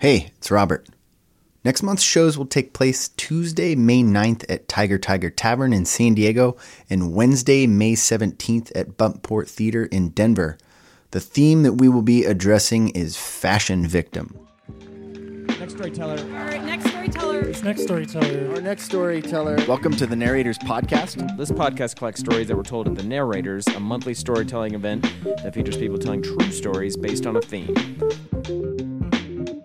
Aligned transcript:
Hey, 0.00 0.32
it's 0.38 0.50
Robert. 0.50 0.88
Next 1.62 1.82
month's 1.82 2.02
shows 2.02 2.38
will 2.38 2.46
take 2.46 2.72
place 2.72 3.10
Tuesday, 3.10 3.74
May 3.74 4.02
9th 4.02 4.46
at 4.48 4.66
Tiger 4.66 4.98
Tiger 4.98 5.28
Tavern 5.28 5.74
in 5.74 5.84
San 5.84 6.14
Diego 6.14 6.56
and 6.88 7.14
Wednesday, 7.14 7.66
May 7.66 7.92
17th 7.92 8.72
at 8.74 8.96
Buntport 8.96 9.46
Theater 9.46 9.84
in 9.84 10.08
Denver. 10.08 10.56
The 11.10 11.20
theme 11.20 11.64
that 11.64 11.74
we 11.74 11.90
will 11.90 12.00
be 12.00 12.24
addressing 12.24 12.88
is 12.88 13.18
fashion 13.18 13.86
victim. 13.86 14.38
Next 15.58 15.74
storyteller. 15.74 16.18
Our 16.34 16.58
next 16.60 16.88
storyteller. 16.88 17.42
This 17.42 17.62
next 17.62 17.82
storyteller. 17.82 18.54
Our 18.54 18.62
next 18.62 18.84
storyteller. 18.84 19.58
Welcome 19.68 19.94
to 19.96 20.06
the 20.06 20.16
Narrators 20.16 20.56
Podcast. 20.60 21.36
This 21.36 21.50
podcast 21.50 21.96
collects 21.96 22.20
stories 22.20 22.48
that 22.48 22.56
were 22.56 22.62
told 22.62 22.88
at 22.88 22.94
The 22.94 23.02
Narrators, 23.02 23.66
a 23.66 23.80
monthly 23.80 24.14
storytelling 24.14 24.72
event 24.72 25.02
that 25.42 25.52
features 25.52 25.76
people 25.76 25.98
telling 25.98 26.22
true 26.22 26.50
stories 26.52 26.96
based 26.96 27.26
on 27.26 27.36
a 27.36 27.42
theme. 27.42 28.99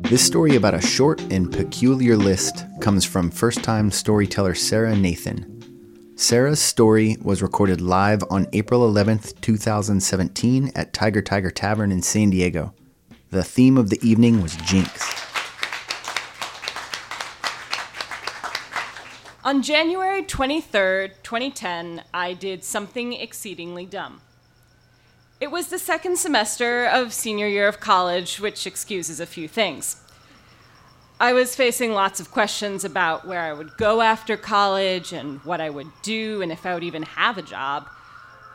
This 0.10 0.24
story 0.24 0.56
about 0.56 0.76
a 0.76 0.82
short 0.82 1.20
and 1.32 1.52
peculiar 1.52 2.16
list 2.16 2.64
comes 2.80 3.04
from 3.04 3.32
first 3.32 3.64
time 3.64 3.90
storyteller 3.90 4.54
Sarah 4.54 4.96
Nathan. 4.96 6.14
Sarah's 6.16 6.60
story 6.60 7.18
was 7.24 7.42
recorded 7.42 7.82
live 7.82 8.24
on 8.30 8.46
April 8.54 8.82
11th, 8.82 9.42
2017, 9.42 10.72
at 10.76 10.94
Tiger 10.94 11.24
Tiger 11.24 11.50
Tavern 11.50 11.92
in 11.92 12.04
San 12.04 12.30
Diego. 12.30 12.76
The 13.32 13.44
theme 13.44 13.80
of 13.80 13.90
the 13.90 14.00
evening 14.08 14.44
was 14.44 14.56
Jinx. 14.58 15.12
On 19.44 19.64
January 19.64 20.22
23rd, 20.22 21.14
2010, 21.24 22.04
I 22.14 22.34
did 22.34 22.64
something 22.64 23.14
exceedingly 23.14 23.88
dumb. 23.88 24.22
It 25.42 25.52
was 25.52 25.68
the 25.68 25.78
second 25.78 26.18
semester 26.18 26.86
of 26.86 27.12
senior 27.12 27.48
year 27.48 27.68
of 27.68 27.82
college, 27.82 28.40
which 28.40 28.66
excuses 28.66 29.20
a 29.20 29.26
few 29.26 29.50
things. 29.50 29.98
I 31.20 31.32
was 31.32 31.56
facing 31.56 31.94
lots 31.94 32.20
of 32.20 32.32
questions 32.32 32.84
about 32.84 33.26
where 33.26 33.40
I 33.40 33.54
would 33.54 33.78
go 33.78 34.02
after 34.02 34.36
college 34.36 35.14
and 35.14 35.40
what 35.46 35.62
I 35.62 35.70
would 35.70 35.88
do 36.02 36.42
and 36.42 36.52
if 36.52 36.66
I 36.66 36.74
would 36.74 36.84
even 36.84 37.04
have 37.04 37.38
a 37.38 37.42
job, 37.42 37.88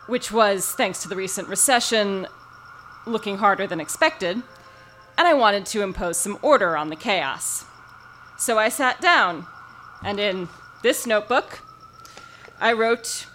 which 0.08 0.30
was, 0.30 0.70
thanks 0.72 1.02
to 1.02 1.08
the 1.08 1.16
recent 1.16 1.48
recession, 1.48 2.26
looking 3.06 3.38
harder 3.38 3.66
than 3.66 3.80
expected, 3.80 4.36
and 4.36 5.28
I 5.28 5.32
wanted 5.32 5.64
to 5.66 5.82
impose 5.82 6.18
some 6.18 6.38
order 6.42 6.76
on 6.76 6.90
the 6.90 6.96
chaos. 6.96 7.64
So 8.38 8.58
I 8.58 8.68
sat 8.68 9.00
down, 9.00 9.46
and 10.04 10.20
in 10.20 10.48
this 10.82 11.06
notebook, 11.06 11.60
I 12.60 12.74
wrote 12.74 13.26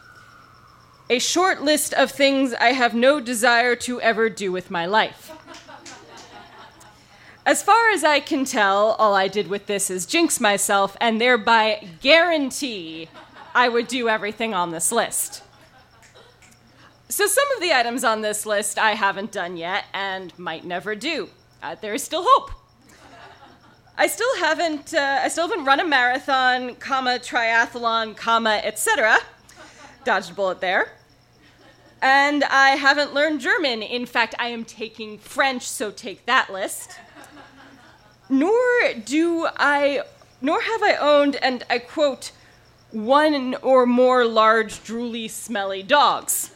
a 1.10 1.18
short 1.18 1.64
list 1.64 1.94
of 1.96 2.12
things 2.12 2.54
I 2.54 2.74
have 2.74 2.94
no 2.94 3.20
desire 3.20 3.76
to 3.78 4.00
ever 4.02 4.30
do 4.30 4.52
with 4.52 4.70
my 4.70 4.86
life. 4.86 5.35
As 7.46 7.62
far 7.62 7.92
as 7.92 8.04
I 8.04 8.22
can 8.22 8.44
tell, 8.44 8.94
all 8.94 9.14
I 9.14 9.28
did 9.28 9.48
with 9.48 9.68
this 9.68 9.92
is 9.92 10.08
jinx 10.08 10.40
myself 10.40 10.98
and 11.00 11.22
thereby 11.22 11.88
guarantee 12.02 13.08
I 13.54 13.70
would 13.70 13.88
do 13.88 14.10
everything 14.10 14.56
on 14.56 14.72
this 14.72 14.92
list. 14.92 15.44
So, 17.08 17.28
some 17.28 17.46
of 17.56 17.62
the 17.62 17.72
items 17.72 18.04
on 18.04 18.22
this 18.22 18.48
list 18.48 18.80
I 18.80 18.92
haven't 18.92 19.32
done 19.32 19.58
yet 19.58 19.86
and 19.94 20.38
might 20.40 20.66
never 20.66 20.96
do. 20.96 21.30
Uh, 21.62 21.76
there 21.80 21.94
is 21.94 22.04
still 22.04 22.26
hope. 22.28 22.50
I 23.96 24.08
still 24.08 24.36
haven't. 24.38 24.96
Uh, 24.96 25.20
I 25.22 25.28
still 25.28 25.48
haven't 25.48 25.66
run 25.66 25.80
a 25.80 25.86
marathon, 25.86 26.76
comma 26.76 27.20
triathlon, 27.20 28.18
comma 28.18 28.60
etc. 28.64 29.20
Dodged 30.04 30.32
a 30.32 30.34
bullet 30.34 30.62
there. 30.62 30.94
And 32.02 32.44
I 32.44 32.72
haven't 32.72 33.14
learned 33.14 33.40
German. 33.40 33.84
In 33.84 34.08
fact, 34.08 34.34
I 34.40 34.48
am 34.48 34.66
taking 34.66 35.20
French, 35.20 35.68
so 35.68 35.92
take 35.92 36.26
that 36.26 36.52
list. 36.52 37.00
Nor 38.30 38.94
do 39.04 39.48
I, 39.56 40.02
nor 40.42 40.62
have 40.62 40.84
I 40.84 40.96
owned, 40.96 41.36
and 41.38 41.64
I 41.70 41.80
quote, 41.80 42.32
one 42.92 43.56
or 43.56 43.86
more 43.86 44.26
large, 44.26 44.80
drooly, 44.84 45.30
smelly 45.30 45.84
dogs. 45.84 46.52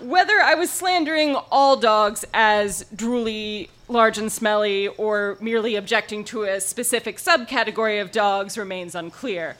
Whether 0.00 0.40
I 0.40 0.54
was 0.54 0.70
slandering 0.70 1.36
all 1.50 1.76
dogs 1.76 2.24
as 2.34 2.84
drooly, 2.94 3.68
large, 3.88 4.18
and 4.18 4.30
smelly, 4.30 4.88
or 4.88 5.38
merely 5.40 5.76
objecting 5.76 6.24
to 6.24 6.42
a 6.42 6.60
specific 6.60 7.18
subcategory 7.18 8.00
of 8.00 8.12
dogs 8.12 8.58
remains 8.58 8.94
unclear. 8.94 9.56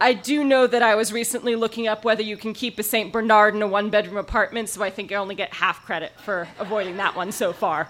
I 0.00 0.14
do 0.14 0.42
know 0.42 0.66
that 0.66 0.82
I 0.82 0.96
was 0.96 1.12
recently 1.12 1.54
looking 1.54 1.86
up 1.86 2.04
whether 2.04 2.22
you 2.22 2.36
can 2.36 2.54
keep 2.54 2.78
a 2.78 2.82
St. 2.82 3.12
Bernard 3.12 3.54
in 3.54 3.62
a 3.62 3.68
one 3.68 3.88
bedroom 3.88 4.16
apartment, 4.16 4.68
so 4.68 4.82
I 4.82 4.90
think 4.90 5.12
I 5.12 5.14
only 5.16 5.36
get 5.36 5.54
half 5.54 5.84
credit 5.84 6.12
for 6.20 6.48
avoiding 6.58 6.96
that 6.96 7.14
one 7.14 7.30
so 7.30 7.52
far. 7.52 7.88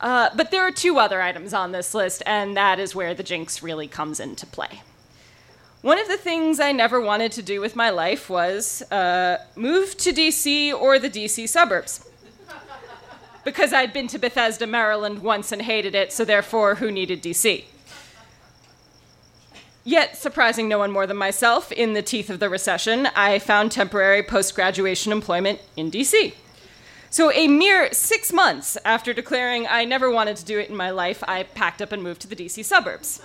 Uh, 0.00 0.30
but 0.34 0.50
there 0.50 0.62
are 0.66 0.70
two 0.70 0.98
other 0.98 1.20
items 1.20 1.52
on 1.52 1.72
this 1.72 1.92
list, 1.94 2.22
and 2.24 2.56
that 2.56 2.80
is 2.80 2.94
where 2.94 3.12
the 3.14 3.22
jinx 3.22 3.62
really 3.62 3.86
comes 3.86 4.18
into 4.18 4.46
play. 4.46 4.80
One 5.82 5.98
of 5.98 6.08
the 6.08 6.16
things 6.16 6.60
I 6.60 6.72
never 6.72 7.00
wanted 7.00 7.32
to 7.32 7.42
do 7.42 7.60
with 7.60 7.76
my 7.76 7.90
life 7.90 8.28
was 8.28 8.82
uh, 8.90 9.38
move 9.56 9.96
to 9.98 10.12
DC 10.12 10.72
or 10.74 10.98
the 10.98 11.10
DC 11.10 11.48
suburbs. 11.48 12.06
Because 13.44 13.72
I'd 13.72 13.92
been 13.92 14.06
to 14.08 14.18
Bethesda, 14.18 14.66
Maryland 14.66 15.20
once 15.20 15.52
and 15.52 15.62
hated 15.62 15.94
it, 15.94 16.12
so 16.12 16.24
therefore, 16.24 16.74
who 16.76 16.90
needed 16.90 17.22
DC? 17.22 17.64
Yet, 19.82 20.18
surprising 20.18 20.68
no 20.68 20.78
one 20.78 20.92
more 20.92 21.06
than 21.06 21.16
myself, 21.16 21.72
in 21.72 21.94
the 21.94 22.02
teeth 22.02 22.28
of 22.28 22.38
the 22.38 22.50
recession, 22.50 23.08
I 23.16 23.38
found 23.38 23.72
temporary 23.72 24.22
post 24.22 24.54
graduation 24.54 25.10
employment 25.10 25.60
in 25.76 25.90
DC. 25.90 26.34
So, 27.12 27.32
a 27.32 27.48
mere 27.48 27.92
six 27.92 28.32
months 28.32 28.78
after 28.84 29.12
declaring 29.12 29.66
I 29.66 29.84
never 29.84 30.08
wanted 30.08 30.36
to 30.36 30.44
do 30.44 30.60
it 30.60 30.70
in 30.70 30.76
my 30.76 30.90
life, 30.90 31.24
I 31.26 31.42
packed 31.42 31.82
up 31.82 31.90
and 31.90 32.04
moved 32.04 32.20
to 32.20 32.28
the 32.28 32.36
DC 32.36 32.64
suburbs. 32.64 33.20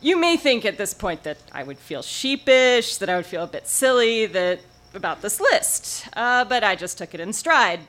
You 0.00 0.18
may 0.18 0.38
think 0.38 0.64
at 0.64 0.78
this 0.78 0.94
point 0.94 1.22
that 1.24 1.36
I 1.52 1.64
would 1.64 1.76
feel 1.76 2.00
sheepish, 2.00 2.96
that 2.96 3.10
I 3.10 3.16
would 3.16 3.26
feel 3.26 3.42
a 3.44 3.46
bit 3.46 3.68
silly 3.68 4.24
that, 4.24 4.60
about 4.94 5.20
this 5.20 5.38
list, 5.38 6.08
uh, 6.14 6.46
but 6.46 6.64
I 6.64 6.76
just 6.76 6.96
took 6.96 7.12
it 7.12 7.20
in 7.20 7.34
stride. 7.34 7.80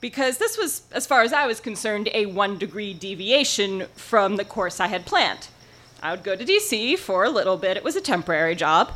Because 0.00 0.38
this 0.38 0.56
was, 0.56 0.84
as 0.90 1.06
far 1.06 1.20
as 1.20 1.34
I 1.34 1.46
was 1.46 1.60
concerned, 1.60 2.08
a 2.14 2.24
one 2.24 2.56
degree 2.56 2.94
deviation 2.94 3.86
from 3.96 4.36
the 4.36 4.46
course 4.46 4.80
I 4.80 4.86
had 4.86 5.04
planned. 5.04 5.48
I 6.02 6.12
would 6.12 6.24
go 6.24 6.36
to 6.36 6.44
DC 6.44 6.98
for 6.98 7.24
a 7.24 7.30
little 7.30 7.58
bit, 7.58 7.76
it 7.76 7.84
was 7.84 7.96
a 7.96 8.00
temporary 8.00 8.54
job, 8.54 8.92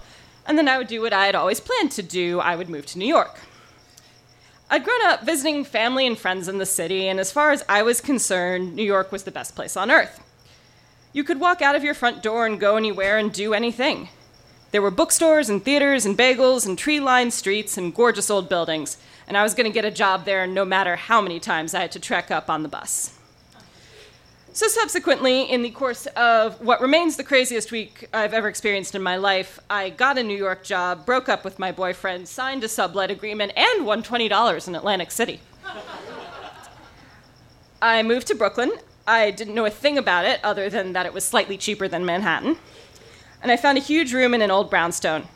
and 0.47 0.57
then 0.57 0.67
I 0.67 0.79
would 0.79 0.89
do 0.89 1.03
what 1.03 1.13
I 1.13 1.27
had 1.27 1.35
always 1.35 1.61
planned 1.61 1.91
to 1.93 2.03
do 2.03 2.41
I 2.41 2.57
would 2.57 2.71
move 2.71 2.87
to 2.87 2.99
New 2.99 3.07
York. 3.07 3.39
I'd 4.69 4.83
grown 4.83 5.07
up 5.07 5.23
visiting 5.23 5.65
family 5.65 6.09
and 6.09 6.19
friends 6.19 6.49
in 6.49 6.59
the 6.59 6.67
city, 6.67 7.07
and 7.07 7.21
as 7.21 7.31
far 7.31 7.53
as 7.53 7.65
I 7.69 7.83
was 7.83 8.01
concerned, 8.01 8.75
New 8.75 8.83
York 8.83 9.13
was 9.13 9.23
the 9.23 9.31
best 9.31 9.55
place 9.55 9.77
on 9.77 9.93
earth. 9.93 10.21
You 11.13 11.23
could 11.23 11.39
walk 11.39 11.63
out 11.63 11.77
of 11.77 11.85
your 11.85 11.95
front 11.95 12.21
door 12.21 12.47
and 12.47 12.59
go 12.59 12.77
anywhere 12.77 13.17
and 13.17 13.33
do 13.33 13.55
anything. 13.55 14.09
There 14.73 14.83
were 14.83 14.91
bookstores 14.91 15.49
and 15.49 15.65
theaters 15.65 16.05
and 16.05 16.19
bagels 16.19 16.67
and 16.67 16.77
tree 16.77 16.99
lined 16.99 17.33
streets 17.33 17.79
and 17.79 17.95
gorgeous 17.95 18.29
old 18.29 18.49
buildings, 18.49 18.97
and 19.29 19.37
I 19.37 19.45
was 19.45 19.55
going 19.55 19.71
to 19.71 19.73
get 19.73 19.85
a 19.85 19.91
job 19.91 20.25
there 20.25 20.49
no 20.49 20.65
matter 20.65 20.97
how 20.97 21.21
many 21.21 21.39
times 21.39 21.73
I 21.73 21.83
had 21.83 21.93
to 21.93 22.01
trek 22.01 22.33
up 22.33 22.51
on 22.51 22.65
the 22.65 22.69
bus. 22.69 23.17
So, 24.57 24.69
subsequently, 24.69 25.43
in 25.43 25.61
the 25.61 25.69
course 25.69 26.07
of 26.17 26.59
what 26.63 26.81
remains 26.81 27.19
the 27.19 27.25
craziest 27.25 27.71
week 27.71 28.09
I've 28.15 28.33
ever 28.33 28.49
experienced 28.49 28.95
in 28.95 29.03
my 29.03 29.17
life, 29.17 29.61
I 29.69 29.91
got 29.91 30.17
a 30.17 30.23
New 30.23 30.35
York 30.35 30.65
job, 30.65 31.05
broke 31.05 31.29
up 31.29 31.45
with 31.45 31.59
my 31.59 31.73
boyfriend, 31.73 32.27
signed 32.27 32.65
a 32.65 32.69
sublet 32.69 33.11
agreement, 33.11 33.53
and 33.55 33.85
won 33.85 34.03
$20 34.03 34.67
in 34.67 34.75
Atlantic 34.75 35.11
City. 35.11 35.41
I 37.83 38.03
moved 38.03 38.29
to 38.29 38.35
Brooklyn. 38.35 38.73
I 39.07 39.31
didn't 39.31 39.55
know 39.55 39.67
a 39.67 39.71
thing 39.71 39.99
about 39.99 40.25
it 40.25 40.41
other 40.43 40.71
than 40.71 40.95
that 40.95 41.05
it 41.05 41.13
was 41.13 41.27
slightly 41.27 41.59
cheaper 41.59 41.87
than 41.87 42.07
Manhattan. 42.07 42.57
And 43.43 43.53
I 43.53 43.59
found 43.59 43.77
a 43.77 43.83
huge 43.83 44.15
room 44.15 44.33
in 44.33 44.41
an 44.41 44.51
old 44.51 44.71
brownstone. 44.71 45.29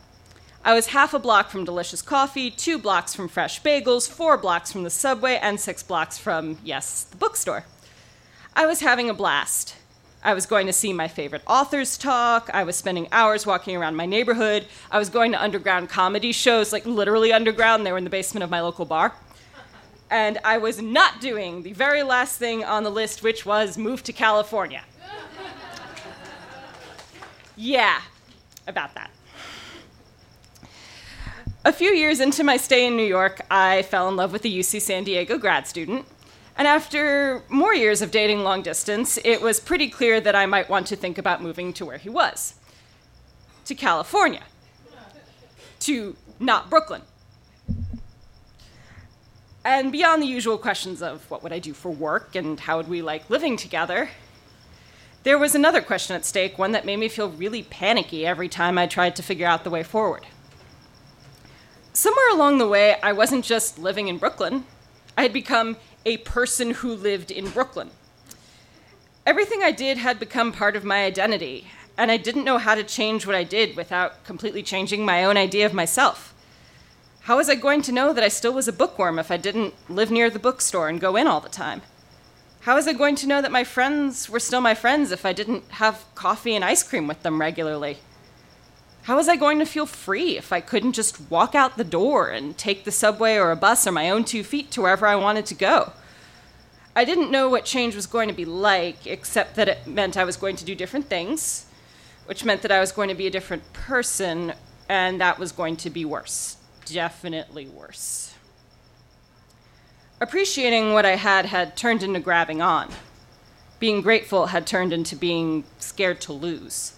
I 0.64 0.72
was 0.72 0.86
half 0.86 1.12
a 1.12 1.18
block 1.18 1.50
from 1.50 1.66
delicious 1.66 2.00
coffee, 2.00 2.50
two 2.50 2.78
blocks 2.78 3.14
from 3.14 3.28
fresh 3.28 3.60
bagels, 3.60 4.10
four 4.10 4.38
blocks 4.38 4.72
from 4.72 4.82
the 4.82 4.88
subway, 4.88 5.38
and 5.42 5.60
six 5.60 5.82
blocks 5.82 6.16
from, 6.16 6.56
yes, 6.64 7.02
the 7.02 7.18
bookstore. 7.18 7.66
I 8.54 8.66
was 8.66 8.80
having 8.80 9.08
a 9.08 9.14
blast. 9.14 9.76
I 10.22 10.34
was 10.34 10.44
going 10.44 10.66
to 10.66 10.72
see 10.72 10.92
my 10.92 11.08
favorite 11.08 11.42
authors 11.46 11.96
talk. 11.96 12.50
I 12.52 12.64
was 12.64 12.76
spending 12.76 13.08
hours 13.10 13.46
walking 13.46 13.76
around 13.76 13.96
my 13.96 14.04
neighborhood. 14.06 14.66
I 14.90 14.98
was 14.98 15.08
going 15.08 15.32
to 15.32 15.42
underground 15.42 15.88
comedy 15.88 16.32
shows, 16.32 16.72
like 16.72 16.84
literally 16.84 17.32
underground. 17.32 17.86
They 17.86 17.92
were 17.92 17.98
in 17.98 18.04
the 18.04 18.10
basement 18.10 18.44
of 18.44 18.50
my 18.50 18.60
local 18.60 18.84
bar. 18.84 19.14
And 20.10 20.38
I 20.44 20.58
was 20.58 20.82
not 20.82 21.20
doing 21.20 21.62
the 21.62 21.72
very 21.72 22.02
last 22.02 22.38
thing 22.38 22.64
on 22.64 22.82
the 22.82 22.90
list, 22.90 23.22
which 23.22 23.46
was 23.46 23.78
move 23.78 24.02
to 24.02 24.12
California. 24.12 24.82
yeah, 27.56 28.00
about 28.66 28.94
that. 28.94 29.10
A 31.64 31.72
few 31.72 31.90
years 31.90 32.20
into 32.20 32.42
my 32.42 32.56
stay 32.56 32.86
in 32.86 32.96
New 32.96 33.04
York, 33.04 33.40
I 33.50 33.82
fell 33.82 34.08
in 34.08 34.16
love 34.16 34.32
with 34.32 34.44
a 34.44 34.48
UC 34.48 34.80
San 34.80 35.04
Diego 35.04 35.38
grad 35.38 35.66
student. 35.66 36.06
And 36.56 36.68
after 36.68 37.42
more 37.48 37.74
years 37.74 38.02
of 38.02 38.10
dating 38.10 38.40
long 38.40 38.62
distance, 38.62 39.18
it 39.24 39.40
was 39.40 39.60
pretty 39.60 39.88
clear 39.88 40.20
that 40.20 40.34
I 40.34 40.46
might 40.46 40.68
want 40.68 40.86
to 40.88 40.96
think 40.96 41.16
about 41.16 41.42
moving 41.42 41.72
to 41.74 41.86
where 41.86 41.98
he 41.98 42.08
was 42.08 42.54
to 43.64 43.74
California, 43.74 44.42
to 45.80 46.16
not 46.38 46.68
Brooklyn. 46.68 47.02
And 49.64 49.92
beyond 49.92 50.22
the 50.22 50.26
usual 50.26 50.58
questions 50.58 51.02
of 51.02 51.30
what 51.30 51.42
would 51.42 51.52
I 51.52 51.58
do 51.58 51.72
for 51.72 51.90
work 51.90 52.34
and 52.34 52.58
how 52.58 52.78
would 52.78 52.88
we 52.88 53.02
like 53.02 53.28
living 53.30 53.56
together, 53.56 54.10
there 55.22 55.38
was 55.38 55.54
another 55.54 55.82
question 55.82 56.16
at 56.16 56.24
stake, 56.24 56.58
one 56.58 56.72
that 56.72 56.86
made 56.86 56.96
me 56.96 57.08
feel 57.08 57.28
really 57.28 57.62
panicky 57.62 58.26
every 58.26 58.48
time 58.48 58.78
I 58.78 58.86
tried 58.86 59.14
to 59.16 59.22
figure 59.22 59.46
out 59.46 59.64
the 59.64 59.70
way 59.70 59.82
forward. 59.82 60.26
Somewhere 61.92 62.30
along 62.32 62.58
the 62.58 62.68
way, 62.68 62.96
I 63.02 63.12
wasn't 63.12 63.44
just 63.44 63.78
living 63.78 64.08
in 64.08 64.16
Brooklyn, 64.16 64.64
I 65.16 65.22
had 65.22 65.32
become 65.32 65.76
a 66.04 66.18
person 66.18 66.70
who 66.70 66.94
lived 66.94 67.30
in 67.30 67.50
Brooklyn. 67.50 67.90
Everything 69.26 69.62
I 69.62 69.70
did 69.70 69.98
had 69.98 70.18
become 70.18 70.52
part 70.52 70.76
of 70.76 70.84
my 70.84 71.04
identity, 71.04 71.66
and 71.96 72.10
I 72.10 72.16
didn't 72.16 72.44
know 72.44 72.58
how 72.58 72.74
to 72.74 72.82
change 72.82 73.26
what 73.26 73.36
I 73.36 73.44
did 73.44 73.76
without 73.76 74.24
completely 74.24 74.62
changing 74.62 75.04
my 75.04 75.24
own 75.24 75.36
idea 75.36 75.66
of 75.66 75.74
myself. 75.74 76.34
How 77.24 77.36
was 77.36 77.50
I 77.50 77.54
going 77.54 77.82
to 77.82 77.92
know 77.92 78.12
that 78.14 78.24
I 78.24 78.28
still 78.28 78.52
was 78.52 78.66
a 78.66 78.72
bookworm 78.72 79.18
if 79.18 79.30
I 79.30 79.36
didn't 79.36 79.74
live 79.88 80.10
near 80.10 80.30
the 80.30 80.38
bookstore 80.38 80.88
and 80.88 81.00
go 81.00 81.16
in 81.16 81.26
all 81.26 81.40
the 81.40 81.50
time? 81.50 81.82
How 82.60 82.76
was 82.76 82.86
I 82.88 82.92
going 82.92 83.14
to 83.16 83.26
know 83.26 83.42
that 83.42 83.52
my 83.52 83.64
friends 83.64 84.28
were 84.28 84.40
still 84.40 84.60
my 84.60 84.74
friends 84.74 85.12
if 85.12 85.26
I 85.26 85.32
didn't 85.32 85.64
have 85.72 86.04
coffee 86.14 86.54
and 86.54 86.64
ice 86.64 86.82
cream 86.82 87.06
with 87.06 87.22
them 87.22 87.40
regularly? 87.40 87.98
How 89.10 89.16
was 89.16 89.28
I 89.28 89.34
going 89.34 89.58
to 89.58 89.66
feel 89.66 89.86
free 89.86 90.38
if 90.38 90.52
I 90.52 90.60
couldn't 90.60 90.92
just 90.92 91.28
walk 91.32 91.56
out 91.56 91.76
the 91.76 91.82
door 91.82 92.28
and 92.28 92.56
take 92.56 92.84
the 92.84 92.92
subway 92.92 93.34
or 93.34 93.50
a 93.50 93.56
bus 93.56 93.84
or 93.84 93.90
my 93.90 94.08
own 94.08 94.22
two 94.22 94.44
feet 94.44 94.70
to 94.70 94.82
wherever 94.82 95.04
I 95.04 95.16
wanted 95.16 95.46
to 95.46 95.54
go? 95.56 95.94
I 96.94 97.04
didn't 97.04 97.32
know 97.32 97.48
what 97.48 97.64
change 97.64 97.96
was 97.96 98.06
going 98.06 98.28
to 98.28 98.34
be 98.34 98.44
like, 98.44 99.08
except 99.08 99.56
that 99.56 99.68
it 99.68 99.84
meant 99.84 100.16
I 100.16 100.22
was 100.22 100.36
going 100.36 100.54
to 100.54 100.64
do 100.64 100.76
different 100.76 101.06
things, 101.06 101.66
which 102.26 102.44
meant 102.44 102.62
that 102.62 102.70
I 102.70 102.78
was 102.78 102.92
going 102.92 103.08
to 103.08 103.16
be 103.16 103.26
a 103.26 103.32
different 103.32 103.72
person, 103.72 104.52
and 104.88 105.20
that 105.20 105.40
was 105.40 105.50
going 105.50 105.76
to 105.78 105.90
be 105.90 106.04
worse. 106.04 106.58
Definitely 106.84 107.66
worse. 107.66 108.32
Appreciating 110.20 110.92
what 110.92 111.04
I 111.04 111.16
had 111.16 111.46
had 111.46 111.76
turned 111.76 112.04
into 112.04 112.20
grabbing 112.20 112.62
on. 112.62 112.88
Being 113.80 114.02
grateful 114.02 114.46
had 114.46 114.68
turned 114.68 114.92
into 114.92 115.16
being 115.16 115.64
scared 115.80 116.20
to 116.20 116.32
lose. 116.32 116.92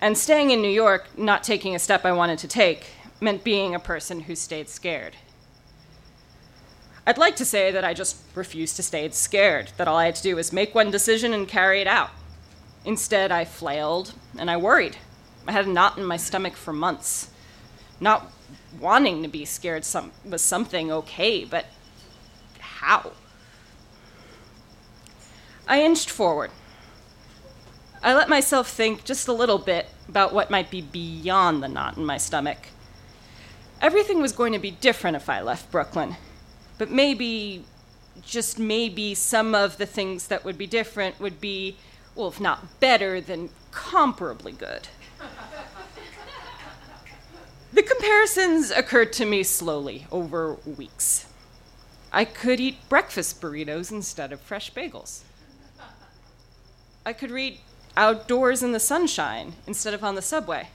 And 0.00 0.16
staying 0.16 0.50
in 0.50 0.62
New 0.62 0.70
York, 0.70 1.18
not 1.18 1.42
taking 1.42 1.74
a 1.74 1.78
step 1.78 2.04
I 2.04 2.12
wanted 2.12 2.38
to 2.40 2.48
take, 2.48 2.86
meant 3.20 3.42
being 3.42 3.74
a 3.74 3.80
person 3.80 4.20
who 4.20 4.36
stayed 4.36 4.68
scared. 4.68 5.16
I'd 7.06 7.18
like 7.18 7.36
to 7.36 7.44
say 7.44 7.70
that 7.70 7.84
I 7.84 7.94
just 7.94 8.16
refused 8.34 8.76
to 8.76 8.82
stay 8.82 9.08
scared, 9.10 9.72
that 9.76 9.88
all 9.88 9.96
I 9.96 10.04
had 10.04 10.14
to 10.16 10.22
do 10.22 10.36
was 10.36 10.52
make 10.52 10.74
one 10.74 10.90
decision 10.90 11.32
and 11.32 11.48
carry 11.48 11.80
it 11.80 11.86
out. 11.86 12.10
Instead, 12.84 13.32
I 13.32 13.44
flailed 13.44 14.12
and 14.38 14.50
I 14.50 14.56
worried. 14.56 14.98
I 15.46 15.52
had 15.52 15.66
a 15.66 15.70
knot 15.70 15.98
in 15.98 16.04
my 16.04 16.16
stomach 16.16 16.54
for 16.54 16.72
months. 16.72 17.30
Not 17.98 18.30
wanting 18.78 19.22
to 19.22 19.28
be 19.28 19.44
scared 19.44 19.84
some, 19.84 20.12
was 20.24 20.42
something 20.42 20.92
okay, 20.92 21.44
but 21.44 21.66
how? 22.60 23.12
I 25.66 25.82
inched 25.82 26.10
forward. 26.10 26.50
I 28.02 28.14
let 28.14 28.28
myself 28.28 28.68
think 28.68 29.04
just 29.04 29.26
a 29.26 29.32
little 29.32 29.58
bit 29.58 29.86
about 30.08 30.32
what 30.32 30.50
might 30.50 30.70
be 30.70 30.80
beyond 30.80 31.62
the 31.62 31.68
knot 31.68 31.96
in 31.96 32.04
my 32.04 32.16
stomach. 32.16 32.58
Everything 33.80 34.20
was 34.20 34.32
going 34.32 34.52
to 34.52 34.58
be 34.58 34.70
different 34.70 35.16
if 35.16 35.28
I 35.28 35.40
left 35.40 35.70
Brooklyn, 35.70 36.16
but 36.78 36.90
maybe, 36.90 37.64
just 38.22 38.58
maybe, 38.58 39.14
some 39.14 39.54
of 39.54 39.78
the 39.78 39.86
things 39.86 40.28
that 40.28 40.44
would 40.44 40.56
be 40.56 40.66
different 40.66 41.20
would 41.20 41.40
be, 41.40 41.76
well, 42.14 42.28
if 42.28 42.40
not 42.40 42.80
better, 42.80 43.20
then 43.20 43.50
comparably 43.72 44.56
good. 44.56 44.88
the 47.72 47.82
comparisons 47.82 48.70
occurred 48.70 49.12
to 49.14 49.26
me 49.26 49.42
slowly 49.42 50.06
over 50.10 50.54
weeks. 50.76 51.26
I 52.12 52.24
could 52.24 52.60
eat 52.60 52.88
breakfast 52.88 53.40
burritos 53.40 53.90
instead 53.90 54.32
of 54.32 54.40
fresh 54.40 54.72
bagels. 54.72 55.22
I 57.04 57.12
could 57.12 57.30
read 57.30 57.58
outdoors 57.98 58.62
in 58.62 58.70
the 58.70 58.80
sunshine 58.80 59.54
instead 59.66 59.92
of 59.92 60.04
on 60.04 60.14
the 60.14 60.22
subway. 60.22 60.68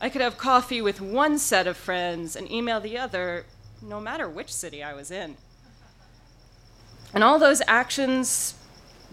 I 0.00 0.08
could 0.08 0.20
have 0.20 0.38
coffee 0.38 0.80
with 0.80 1.00
one 1.00 1.38
set 1.38 1.66
of 1.66 1.76
friends 1.76 2.36
and 2.36 2.50
email 2.50 2.80
the 2.80 2.96
other, 2.96 3.44
no 3.82 4.00
matter 4.00 4.28
which 4.28 4.52
city 4.52 4.82
I 4.82 4.94
was 4.94 5.10
in. 5.10 5.36
And 7.12 7.24
all 7.24 7.38
those 7.38 7.62
actions, 7.66 8.54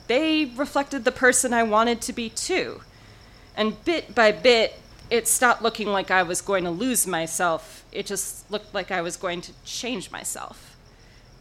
they 0.08 0.46
reflected 0.46 1.04
the 1.04 1.12
person 1.12 1.54
I 1.54 1.64
wanted 1.64 2.02
to 2.02 2.14
be 2.14 2.30
too. 2.30 2.82
And 3.58 3.84
bit 3.84 4.14
by 4.14 4.32
bit, 4.32 4.80
it 5.10 5.28
stopped 5.28 5.64
looking 5.64 5.88
like 5.88 6.12
I 6.12 6.22
was 6.22 6.40
going 6.42 6.64
to 6.66 6.72
lose 6.72 7.08
myself. 7.08 7.84
It 7.92 8.06
just 8.06 8.50
looked 8.52 8.74
like 8.76 8.92
I 8.92 9.02
was 9.02 9.18
going 9.18 9.42
to 9.42 9.54
change 9.66 10.12
myself. 10.12 10.78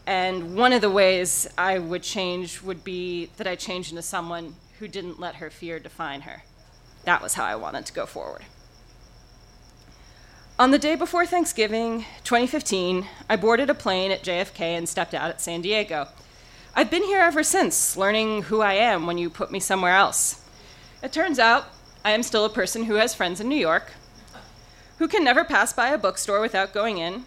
And 0.06 0.56
one 0.56 0.72
of 0.72 0.80
the 0.80 0.90
ways 0.90 1.46
I 1.58 1.78
would 1.78 2.02
change 2.02 2.62
would 2.62 2.82
be 2.82 3.30
that 3.36 3.46
I 3.46 3.56
change 3.56 3.90
into 3.90 4.02
someone 4.02 4.54
who 4.80 4.88
didn't 4.88 5.20
let 5.20 5.36
her 5.36 5.50
fear 5.50 5.78
define 5.78 6.22
her. 6.22 6.42
That 7.04 7.22
was 7.22 7.34
how 7.34 7.44
I 7.44 7.54
wanted 7.54 7.84
to 7.86 7.92
go 7.92 8.06
forward. 8.06 8.42
On 10.58 10.70
the 10.70 10.78
day 10.78 10.96
before 10.96 11.26
Thanksgiving, 11.26 12.06
2015, 12.24 13.06
I 13.28 13.36
boarded 13.36 13.68
a 13.68 13.74
plane 13.74 14.10
at 14.10 14.22
JFK 14.22 14.60
and 14.60 14.88
stepped 14.88 15.14
out 15.14 15.30
at 15.30 15.40
San 15.40 15.60
Diego. 15.60 16.08
I've 16.74 16.90
been 16.90 17.02
here 17.02 17.20
ever 17.20 17.42
since, 17.42 17.96
learning 17.96 18.44
who 18.44 18.62
I 18.62 18.74
am 18.74 19.06
when 19.06 19.18
you 19.18 19.28
put 19.28 19.52
me 19.52 19.60
somewhere 19.60 19.94
else. 19.94 20.46
It 21.02 21.12
turns 21.12 21.38
out 21.38 21.66
I 22.02 22.12
am 22.12 22.22
still 22.22 22.46
a 22.46 22.50
person 22.50 22.84
who 22.84 22.94
has 22.94 23.14
friends 23.14 23.38
in 23.38 23.48
New 23.48 23.56
York, 23.56 23.92
who 24.98 25.08
can 25.08 25.24
never 25.24 25.44
pass 25.44 25.74
by 25.74 25.88
a 25.88 25.98
bookstore 25.98 26.40
without 26.40 26.72
going 26.72 26.96
in, 26.96 27.24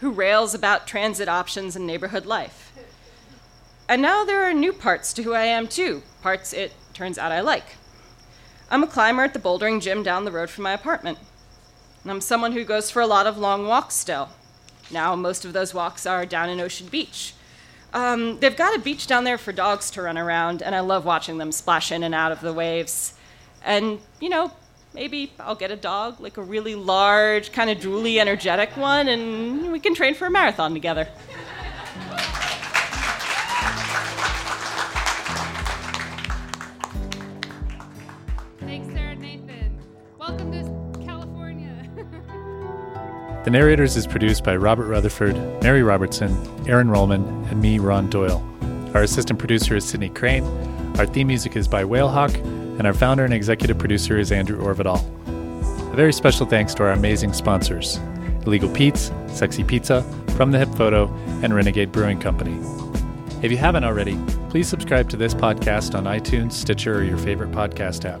who 0.00 0.10
rails 0.10 0.54
about 0.54 0.86
transit 0.86 1.28
options 1.28 1.76
and 1.76 1.86
neighborhood 1.86 2.24
life. 2.24 2.72
And 3.88 4.02
now 4.02 4.24
there 4.24 4.44
are 4.44 4.54
new 4.54 4.72
parts 4.72 5.12
to 5.14 5.22
who 5.22 5.32
I 5.34 5.44
am, 5.44 5.68
too, 5.68 6.02
parts 6.22 6.52
it 6.52 6.72
turns 6.96 7.18
out 7.18 7.30
I 7.30 7.40
like. 7.40 7.76
I'm 8.70 8.82
a 8.82 8.86
climber 8.86 9.22
at 9.22 9.34
the 9.34 9.38
bouldering 9.38 9.82
gym 9.82 10.02
down 10.02 10.24
the 10.24 10.32
road 10.32 10.48
from 10.48 10.64
my 10.64 10.72
apartment. 10.72 11.18
And 12.02 12.10
I'm 12.10 12.22
someone 12.22 12.52
who 12.52 12.64
goes 12.64 12.90
for 12.90 13.02
a 13.02 13.06
lot 13.06 13.26
of 13.26 13.36
long 13.36 13.66
walks 13.66 13.94
still. 13.94 14.30
Now, 14.90 15.14
most 15.14 15.44
of 15.44 15.52
those 15.52 15.74
walks 15.74 16.06
are 16.06 16.24
down 16.24 16.48
in 16.48 16.58
Ocean 16.58 16.86
Beach. 16.86 17.34
Um, 17.92 18.38
they've 18.40 18.56
got 18.56 18.74
a 18.74 18.78
beach 18.78 19.06
down 19.06 19.24
there 19.24 19.36
for 19.38 19.52
dogs 19.52 19.90
to 19.92 20.02
run 20.02 20.16
around, 20.16 20.62
and 20.62 20.74
I 20.74 20.80
love 20.80 21.04
watching 21.04 21.38
them 21.38 21.52
splash 21.52 21.92
in 21.92 22.02
and 22.02 22.14
out 22.14 22.32
of 22.32 22.40
the 22.40 22.52
waves. 22.52 23.14
And, 23.62 24.00
you 24.20 24.28
know, 24.28 24.52
maybe 24.94 25.32
I'll 25.38 25.54
get 25.54 25.70
a 25.70 25.76
dog, 25.76 26.18
like 26.20 26.38
a 26.38 26.42
really 26.42 26.74
large, 26.74 27.52
kind 27.52 27.68
of 27.68 27.78
drooly, 27.78 28.18
energetic 28.18 28.76
one, 28.76 29.08
and 29.08 29.70
we 29.70 29.80
can 29.80 29.94
train 29.94 30.14
for 30.14 30.26
a 30.26 30.30
marathon 30.30 30.72
together. 30.72 31.08
Thanks, 38.66 38.92
Sarah 38.92 39.14
Nathan. 39.14 39.78
Welcome 40.18 40.50
to 40.50 41.04
California. 41.04 41.88
The 43.44 43.50
Narrators 43.52 43.96
is 43.96 44.08
produced 44.08 44.42
by 44.42 44.56
Robert 44.56 44.88
Rutherford, 44.88 45.36
Mary 45.62 45.84
Robertson, 45.84 46.36
Aaron 46.66 46.88
Rollman, 46.88 47.48
and 47.48 47.62
me, 47.62 47.78
Ron 47.78 48.10
Doyle. 48.10 48.44
Our 48.92 49.02
assistant 49.02 49.38
producer 49.38 49.76
is 49.76 49.84
Sydney 49.84 50.08
Crane. 50.08 50.42
Our 50.98 51.06
theme 51.06 51.28
music 51.28 51.54
is 51.54 51.68
by 51.68 51.84
Whalehawk, 51.84 52.34
and 52.34 52.88
our 52.88 52.92
founder 52.92 53.24
and 53.24 53.32
executive 53.32 53.78
producer 53.78 54.18
is 54.18 54.32
Andrew 54.32 54.60
Orvedahl. 54.60 54.98
A 55.92 55.94
very 55.94 56.12
special 56.12 56.44
thanks 56.44 56.74
to 56.74 56.82
our 56.82 56.90
amazing 56.90 57.32
sponsors 57.34 58.00
Illegal 58.46 58.68
Pete's, 58.70 59.12
Sexy 59.28 59.62
Pizza, 59.62 60.02
From 60.36 60.50
the 60.50 60.58
Hip 60.58 60.74
Photo, 60.74 61.06
and 61.44 61.54
Renegade 61.54 61.92
Brewing 61.92 62.18
Company. 62.18 62.58
If 63.42 63.52
you 63.52 63.58
haven't 63.58 63.84
already, 63.84 64.18
please 64.50 64.66
subscribe 64.66 65.08
to 65.10 65.16
this 65.16 65.34
podcast 65.34 65.96
on 65.96 66.02
iTunes, 66.02 66.54
Stitcher, 66.54 66.96
or 66.98 67.04
your 67.04 67.18
favorite 67.18 67.52
podcast 67.52 68.04
app. 68.04 68.20